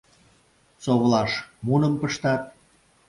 [0.83, 1.31] Совлаш
[1.65, 2.41] муным пыштат.